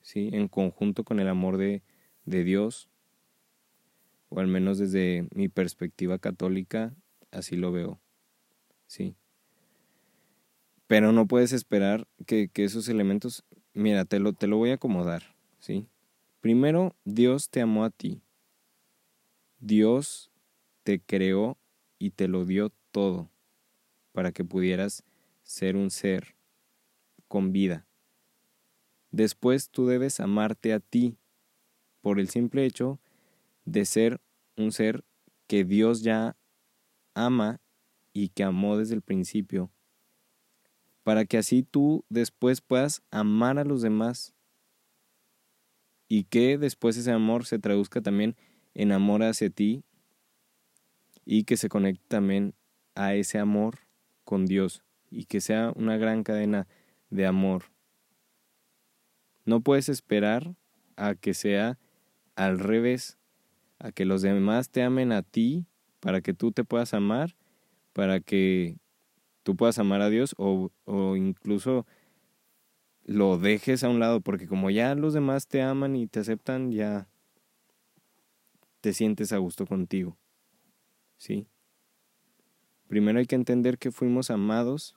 ¿sí? 0.00 0.30
en 0.32 0.46
conjunto 0.46 1.02
con 1.02 1.18
el 1.18 1.26
amor 1.26 1.56
de, 1.56 1.82
de 2.24 2.44
Dios, 2.44 2.88
o 4.28 4.38
al 4.38 4.46
menos 4.46 4.78
desde 4.78 5.26
mi 5.34 5.48
perspectiva 5.48 6.20
católica, 6.20 6.94
así 7.32 7.56
lo 7.56 7.72
veo. 7.72 8.00
¿sí? 8.86 9.16
Pero 10.86 11.10
no 11.10 11.26
puedes 11.26 11.52
esperar 11.52 12.06
que, 12.26 12.48
que 12.48 12.62
esos 12.62 12.88
elementos, 12.88 13.44
mira, 13.74 14.04
te 14.04 14.20
lo, 14.20 14.34
te 14.34 14.46
lo 14.46 14.56
voy 14.58 14.70
a 14.70 14.74
acomodar. 14.74 15.34
¿sí? 15.58 15.88
Primero, 16.40 16.94
Dios 17.04 17.50
te 17.50 17.60
amó 17.60 17.84
a 17.84 17.90
ti. 17.90 18.22
Dios 19.58 20.30
te 20.82 21.00
creó 21.00 21.58
y 21.98 22.10
te 22.10 22.28
lo 22.28 22.44
dio 22.44 22.72
todo 22.90 23.30
para 24.12 24.32
que 24.32 24.44
pudieras 24.44 25.04
ser 25.42 25.76
un 25.76 25.90
ser 25.90 26.36
con 27.28 27.52
vida. 27.52 27.86
Después 29.10 29.70
tú 29.70 29.86
debes 29.86 30.20
amarte 30.20 30.72
a 30.72 30.80
ti 30.80 31.16
por 32.00 32.20
el 32.20 32.28
simple 32.28 32.64
hecho 32.64 33.00
de 33.64 33.84
ser 33.84 34.20
un 34.56 34.72
ser 34.72 35.04
que 35.46 35.64
Dios 35.64 36.02
ya 36.02 36.36
ama 37.14 37.60
y 38.12 38.28
que 38.28 38.44
amó 38.44 38.76
desde 38.76 38.94
el 38.94 39.02
principio, 39.02 39.70
para 41.02 41.24
que 41.24 41.38
así 41.38 41.62
tú 41.62 42.04
después 42.08 42.60
puedas 42.60 43.02
amar 43.10 43.58
a 43.58 43.64
los 43.64 43.82
demás 43.82 44.34
y 46.08 46.24
que 46.24 46.58
después 46.58 46.96
ese 46.96 47.12
amor 47.12 47.46
se 47.46 47.58
traduzca 47.58 48.00
también 48.00 48.36
en 48.76 48.92
amor 48.92 49.22
hacia 49.22 49.48
ti 49.48 49.82
y 51.24 51.44
que 51.44 51.56
se 51.56 51.70
conecte 51.70 52.04
también 52.08 52.54
a 52.94 53.14
ese 53.14 53.38
amor 53.38 53.78
con 54.24 54.44
Dios 54.44 54.84
y 55.10 55.24
que 55.24 55.40
sea 55.40 55.72
una 55.74 55.96
gran 55.96 56.22
cadena 56.22 56.68
de 57.08 57.26
amor. 57.26 57.64
No 59.46 59.60
puedes 59.60 59.88
esperar 59.88 60.54
a 60.96 61.14
que 61.14 61.32
sea 61.32 61.78
al 62.34 62.58
revés, 62.58 63.16
a 63.78 63.92
que 63.92 64.04
los 64.04 64.20
demás 64.20 64.68
te 64.68 64.82
amen 64.82 65.10
a 65.10 65.22
ti 65.22 65.64
para 66.00 66.20
que 66.20 66.34
tú 66.34 66.52
te 66.52 66.62
puedas 66.62 66.92
amar, 66.92 67.34
para 67.94 68.20
que 68.20 68.76
tú 69.42 69.56
puedas 69.56 69.78
amar 69.78 70.02
a 70.02 70.10
Dios 70.10 70.34
o, 70.36 70.70
o 70.84 71.16
incluso 71.16 71.86
lo 73.04 73.38
dejes 73.38 73.84
a 73.84 73.88
un 73.88 74.00
lado, 74.00 74.20
porque 74.20 74.46
como 74.46 74.68
ya 74.68 74.94
los 74.94 75.14
demás 75.14 75.46
te 75.46 75.62
aman 75.62 75.96
y 75.96 76.08
te 76.08 76.20
aceptan, 76.20 76.72
ya 76.72 77.08
te 78.86 78.92
sientes 78.92 79.32
a 79.32 79.38
gusto 79.38 79.66
contigo. 79.66 80.16
¿Sí? 81.16 81.48
Primero 82.86 83.18
hay 83.18 83.26
que 83.26 83.34
entender 83.34 83.78
que 83.78 83.90
fuimos 83.90 84.30
amados 84.30 84.94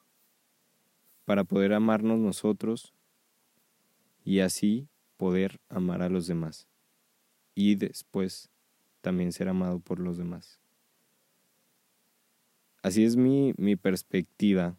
para 1.26 1.44
poder 1.44 1.74
amarnos 1.74 2.20
nosotros 2.20 2.94
y 4.24 4.42
así 4.42 4.90
poder 5.18 5.60
amar 5.70 6.04
a 6.04 6.10
los 6.10 6.28
demás 6.28 6.68
y 7.56 7.78
después 7.78 8.52
también 9.02 9.32
ser 9.32 9.50
amado 9.50 9.80
por 9.80 10.00
los 10.00 10.20
demás. 10.20 10.60
Así 12.84 13.04
es 13.04 13.16
mi, 13.16 13.56
mi 13.58 13.76
perspectiva 13.76 14.78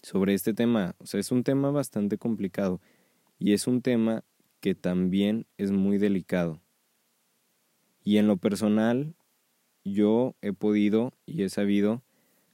sobre 0.00 0.32
este 0.32 0.54
tema. 0.54 0.96
O 0.96 1.04
sea, 1.04 1.20
es 1.20 1.30
un 1.30 1.44
tema 1.44 1.70
bastante 1.70 2.16
complicado 2.16 2.80
y 3.38 3.52
es 3.52 3.66
un 3.66 3.82
tema 3.82 4.24
que 4.60 4.74
también 4.74 5.44
es 5.58 5.72
muy 5.72 5.98
delicado. 5.98 6.62
Y 8.08 8.16
en 8.16 8.26
lo 8.26 8.38
personal, 8.38 9.14
yo 9.84 10.34
he 10.40 10.54
podido 10.54 11.12
y 11.26 11.42
he 11.42 11.50
sabido 11.50 12.02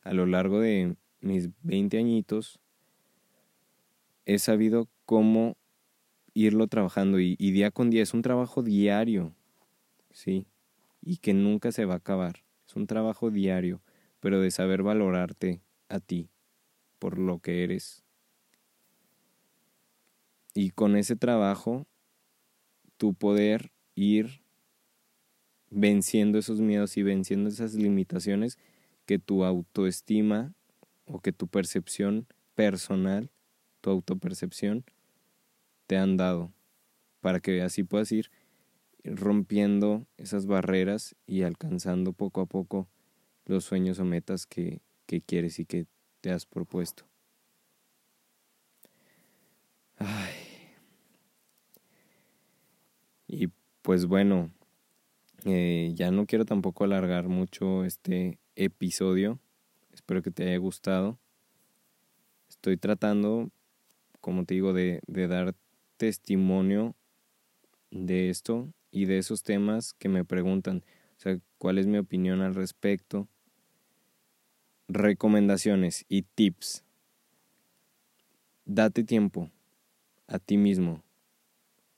a 0.03 0.13
lo 0.13 0.27
largo 0.27 0.59
de 0.59 0.97
mis 1.21 1.51
20 1.63 1.97
añitos, 1.97 2.59
he 4.27 4.41
sabido 4.41 4.89
cómo 5.05 5.57
irlo 6.33 6.67
trabajando 6.67 7.21
y, 7.21 7.37
día 7.37 7.71
con 7.71 7.89
día 7.89 8.03
es 8.03 8.15
un 8.15 8.23
trabajo 8.23 8.65
diario, 8.65 9.33
¿sí? 10.11 10.49
Y 11.01 11.19
que 11.19 11.35
nunca 11.35 11.71
se 11.71 11.85
va 11.85 11.95
a 11.95 11.99
acabar. 11.99 12.43
Es 12.67 12.75
un 12.75 12.89
trabajo 12.89 13.31
diario, 13.31 13.81
pero 14.19 14.41
de 14.41 14.51
saber 14.51 14.83
valorarte 14.83 15.63
a 15.89 16.01
ti 16.01 16.31
por 16.99 17.17
lo 17.17 17.39
que 17.39 17.63
eres. 17.63 18.03
Y 20.53 20.71
con 20.71 20.97
ese 20.97 21.15
trabajo, 21.15 21.87
tu 22.97 23.15
poder 23.15 23.71
ir 23.95 24.44
venciendo 25.75 26.39
esos 26.39 26.61
miedos 26.61 26.97
y 26.97 27.03
venciendo 27.03 27.49
esas 27.49 27.75
limitaciones 27.75 28.59
que 29.07 29.19
tu 29.19 29.45
autoestima 29.45 30.55
o 31.05 31.21
que 31.21 31.33
tu 31.33 31.49
percepción 31.49 32.27
personal, 32.55 33.31
tu 33.81 33.91
autopercepción, 33.91 34.85
te 35.87 35.97
han 35.97 36.17
dado 36.17 36.53
para 37.21 37.41
que 37.41 37.63
así 37.63 37.83
puedas 37.83 38.11
ir 38.13 38.31
rompiendo 39.05 40.07
esas 40.17 40.47
barreras 40.47 41.15
y 41.27 41.43
alcanzando 41.43 42.13
poco 42.13 42.41
a 42.41 42.47
poco 42.47 42.89
los 43.45 43.65
sueños 43.65 43.99
o 43.99 44.05
metas 44.05 44.47
que, 44.47 44.81
que 45.07 45.21
quieres 45.21 45.59
y 45.59 45.67
que 45.67 45.87
te 46.21 46.31
has 46.31 46.47
propuesto. 46.47 47.05
Ay. 49.99 50.33
Y 53.27 53.49
pues 53.83 54.07
bueno, 54.07 54.51
eh, 55.45 55.93
ya 55.95 56.11
no 56.11 56.27
quiero 56.27 56.45
tampoco 56.45 56.85
alargar 56.85 57.29
mucho 57.29 57.85
este 57.85 58.39
episodio. 58.57 59.39
Espero 59.93 60.23
que 60.23 60.31
te 60.31 60.45
haya 60.45 60.57
gustado. 60.57 61.19
Estoy 62.49 62.77
tratando, 62.77 63.51
como 64.21 64.45
te 64.45 64.55
digo, 64.55 64.73
de, 64.73 65.01
de 65.07 65.29
dar 65.29 65.55
testimonio 65.97 66.95
de 67.91 68.31
esto 68.31 68.73
y 68.91 69.05
de 69.05 69.19
esos 69.19 69.43
temas 69.43 69.93
que 69.93 70.09
me 70.09 70.25
preguntan, 70.25 70.85
o 71.17 71.21
sea, 71.21 71.39
cuál 71.59 71.79
es 71.79 71.87
mi 71.87 71.99
opinión 71.99 72.41
al 72.41 72.55
respecto, 72.55 73.29
recomendaciones 74.89 76.05
y 76.09 76.23
tips 76.23 76.85
date 78.65 79.05
tiempo 79.05 79.51
a 80.27 80.39
ti 80.39 80.57
mismo. 80.57 81.03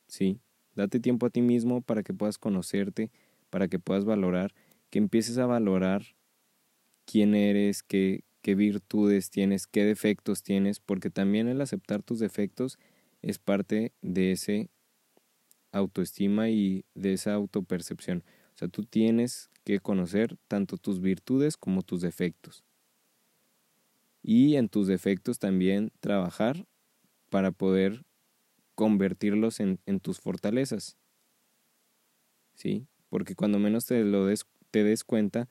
¿Sí? 0.07 0.41
Date 0.75 1.01
tiempo 1.01 1.27
a 1.27 1.31
ti 1.31 1.43
mismo 1.43 1.81
para 1.81 2.03
que 2.03 2.13
puedas 2.13 2.39
conocerte, 2.39 3.11
para 3.51 3.69
que 3.69 3.79
puedas 3.79 4.05
valorar, 4.05 4.55
que 4.91 4.99
empieces 4.99 5.39
a 5.39 5.47
valorar 5.47 6.17
quién 7.07 7.35
eres, 7.35 7.83
qué, 7.83 8.23
virtudes 8.45 9.31
tienes, 9.31 9.67
qué 9.67 9.85
defectos 9.85 10.43
tienes, 10.43 10.79
porque 10.79 11.11
también 11.11 11.49
el 11.49 11.61
aceptar 11.61 12.03
tus 12.03 12.21
defectos 12.21 12.79
es 13.23 13.39
parte 13.39 13.93
de 14.03 14.33
ese 14.33 14.71
autoestima 15.73 16.49
y 16.49 16.85
de 16.95 17.15
esa 17.15 17.35
autopercepción. 17.35 18.23
O 18.55 18.59
sea, 18.59 18.69
tú 18.69 18.85
tienes 18.85 19.51
que 19.65 19.81
conocer 19.81 20.37
tanto 20.47 20.77
tus 20.77 21.01
virtudes 21.01 21.57
como 21.57 21.83
tus 21.83 22.03
defectos. 22.03 22.63
Y 24.23 24.57
en 24.57 24.69
tus 24.69 24.87
defectos 24.87 25.41
también 25.41 25.91
trabajar 25.99 26.67
para 27.31 27.51
poder 27.51 28.05
convertirlos 28.77 29.59
en, 29.59 29.81
en 29.87 29.99
tus 29.99 30.21
fortalezas. 30.21 30.97
¿Sí? 32.55 32.87
Porque 33.09 33.35
cuando 33.35 33.59
menos 33.59 33.87
te 33.87 34.03
lo 34.05 34.27
des, 34.27 34.47
te 34.71 34.85
des 34.85 35.05
cuenta, 35.05 35.49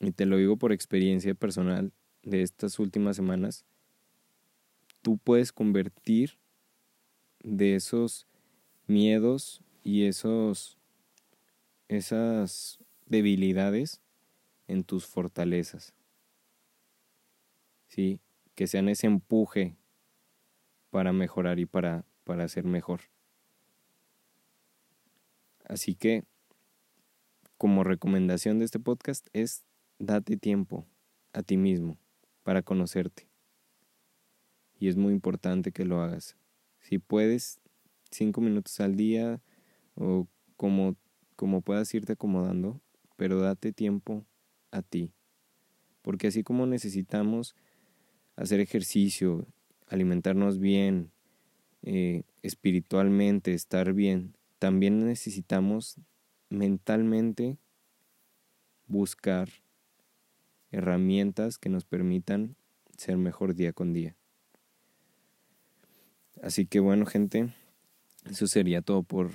y 0.00 0.12
te 0.12 0.26
lo 0.26 0.36
digo 0.36 0.56
por 0.56 0.72
experiencia 0.72 1.34
personal 1.34 1.92
de 2.22 2.42
estas 2.42 2.78
últimas 2.78 3.16
semanas, 3.16 3.64
tú 5.00 5.18
puedes 5.18 5.52
convertir 5.52 6.38
de 7.42 7.76
esos 7.76 8.26
miedos 8.86 9.62
y 9.82 10.06
esos 10.06 10.78
esas 11.88 12.78
debilidades 13.06 14.00
en 14.66 14.84
tus 14.84 15.06
fortalezas. 15.06 15.94
¿Sí? 17.88 18.20
Que 18.54 18.66
sean 18.66 18.88
ese 18.88 19.06
empuje 19.06 19.76
para 20.90 21.12
mejorar 21.12 21.58
y 21.58 21.66
para, 21.66 22.04
para 22.24 22.48
ser 22.48 22.64
mejor. 22.64 23.02
Así 25.64 25.94
que, 25.94 26.24
como 27.62 27.84
recomendación 27.84 28.58
de 28.58 28.64
este 28.64 28.80
podcast 28.80 29.28
es 29.32 29.62
date 30.00 30.36
tiempo 30.36 30.84
a 31.32 31.44
ti 31.44 31.56
mismo 31.56 31.96
para 32.42 32.62
conocerte. 32.62 33.28
Y 34.80 34.88
es 34.88 34.96
muy 34.96 35.12
importante 35.12 35.70
que 35.70 35.84
lo 35.84 36.00
hagas. 36.02 36.36
Si 36.80 36.98
puedes, 36.98 37.60
cinco 38.10 38.40
minutos 38.40 38.80
al 38.80 38.96
día 38.96 39.40
o 39.94 40.26
como, 40.56 40.96
como 41.36 41.60
puedas 41.60 41.94
irte 41.94 42.14
acomodando, 42.14 42.80
pero 43.14 43.38
date 43.38 43.70
tiempo 43.70 44.26
a 44.72 44.82
ti. 44.82 45.12
Porque 46.02 46.26
así 46.26 46.42
como 46.42 46.66
necesitamos 46.66 47.54
hacer 48.34 48.58
ejercicio, 48.58 49.46
alimentarnos 49.86 50.58
bien, 50.58 51.12
eh, 51.84 52.24
espiritualmente, 52.42 53.54
estar 53.54 53.92
bien, 53.92 54.34
también 54.58 55.06
necesitamos 55.06 56.00
mentalmente 56.52 57.58
buscar 58.86 59.48
herramientas 60.70 61.58
que 61.58 61.68
nos 61.68 61.84
permitan 61.84 62.56
ser 62.96 63.16
mejor 63.16 63.54
día 63.54 63.72
con 63.72 63.92
día. 63.92 64.16
Así 66.42 66.66
que 66.66 66.80
bueno 66.80 67.06
gente, 67.06 67.52
eso 68.30 68.46
sería 68.46 68.82
todo 68.82 69.02
por 69.02 69.30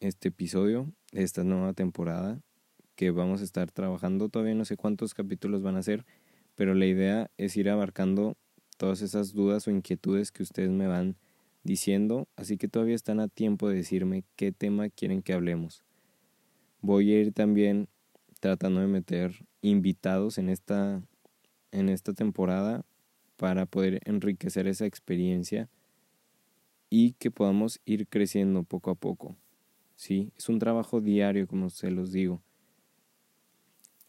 este 0.00 0.28
episodio 0.28 0.92
de 1.12 1.22
esta 1.22 1.44
nueva 1.44 1.72
temporada 1.72 2.40
que 2.94 3.10
vamos 3.10 3.40
a 3.40 3.44
estar 3.44 3.70
trabajando. 3.70 4.28
Todavía 4.28 4.54
no 4.54 4.64
sé 4.64 4.76
cuántos 4.76 5.14
capítulos 5.14 5.62
van 5.62 5.76
a 5.76 5.82
ser, 5.82 6.04
pero 6.54 6.74
la 6.74 6.86
idea 6.86 7.30
es 7.38 7.56
ir 7.56 7.68
abarcando 7.68 8.36
todas 8.76 9.02
esas 9.02 9.32
dudas 9.32 9.66
o 9.66 9.70
inquietudes 9.70 10.32
que 10.32 10.42
ustedes 10.42 10.70
me 10.70 10.86
van 10.86 11.16
diciendo, 11.62 12.28
así 12.36 12.56
que 12.58 12.68
todavía 12.68 12.94
están 12.94 13.20
a 13.20 13.28
tiempo 13.28 13.68
de 13.68 13.76
decirme 13.76 14.24
qué 14.36 14.52
tema 14.52 14.90
quieren 14.90 15.22
que 15.22 15.32
hablemos. 15.32 15.82
Voy 16.86 17.14
a 17.14 17.20
ir 17.22 17.32
también 17.32 17.88
tratando 18.40 18.80
de 18.80 18.86
meter 18.86 19.46
invitados 19.62 20.36
en 20.36 20.50
esta, 20.50 21.02
en 21.72 21.88
esta 21.88 22.12
temporada 22.12 22.84
para 23.38 23.64
poder 23.64 24.02
enriquecer 24.04 24.66
esa 24.66 24.84
experiencia 24.84 25.70
y 26.90 27.12
que 27.12 27.30
podamos 27.30 27.80
ir 27.86 28.06
creciendo 28.06 28.64
poco 28.64 28.90
a 28.90 28.96
poco. 28.96 29.34
¿sí? 29.96 30.30
Es 30.36 30.50
un 30.50 30.58
trabajo 30.58 31.00
diario, 31.00 31.46
como 31.46 31.70
se 31.70 31.90
los 31.90 32.12
digo. 32.12 32.42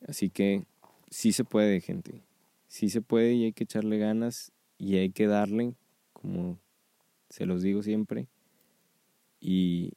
Así 0.05 0.29
que 0.29 0.65
sí 1.09 1.31
se 1.31 1.45
puede, 1.45 1.79
gente. 1.79 2.23
Sí 2.67 2.89
se 2.89 3.01
puede 3.01 3.35
y 3.35 3.45
hay 3.45 3.53
que 3.53 3.63
echarle 3.63 3.99
ganas 3.99 4.51
y 4.77 4.97
hay 4.97 5.11
que 5.11 5.27
darle, 5.27 5.75
como 6.11 6.59
se 7.29 7.45
los 7.45 7.61
digo 7.61 7.83
siempre. 7.83 8.27
Y, 9.39 9.93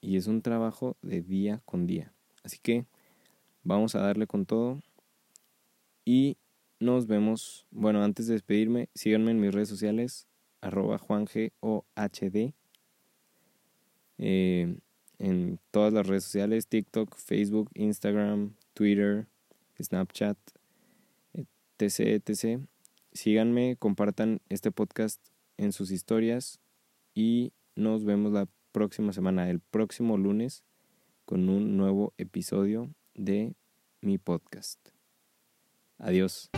y 0.00 0.16
es 0.16 0.26
un 0.26 0.40
trabajo 0.40 0.96
de 1.02 1.20
día 1.20 1.60
con 1.66 1.86
día. 1.86 2.13
Así 2.44 2.58
que 2.62 2.86
Vamos 3.66 3.94
a 3.94 4.00
darle 4.00 4.26
con 4.26 4.44
todo. 4.44 4.82
Y 6.04 6.36
nos 6.80 7.06
vemos. 7.06 7.66
Bueno, 7.70 8.04
antes 8.04 8.26
de 8.26 8.34
despedirme, 8.34 8.90
síganme 8.94 9.30
en 9.30 9.40
mis 9.40 9.54
redes 9.54 9.70
sociales, 9.70 10.28
arroba 10.60 10.98
juangeohd. 10.98 12.52
Eh, 14.18 14.76
en 15.18 15.58
todas 15.70 15.94
las 15.94 16.06
redes 16.06 16.24
sociales, 16.24 16.66
TikTok, 16.66 17.16
Facebook, 17.16 17.70
Instagram, 17.72 18.54
Twitter, 18.74 19.26
Snapchat, 19.82 20.36
etc, 21.32 22.00
etc. 22.28 22.60
Síganme, 23.12 23.76
compartan 23.78 24.42
este 24.50 24.70
podcast 24.70 25.26
en 25.56 25.72
sus 25.72 25.90
historias 25.90 26.60
y 27.14 27.52
nos 27.76 28.04
vemos 28.04 28.32
la 28.32 28.46
próxima 28.72 29.14
semana, 29.14 29.48
el 29.48 29.60
próximo 29.60 30.18
lunes, 30.18 30.64
con 31.24 31.48
un 31.48 31.76
nuevo 31.76 32.12
episodio 32.18 32.94
de 33.14 33.54
mi 34.00 34.18
podcast. 34.18 34.80
Adiós. 35.98 36.50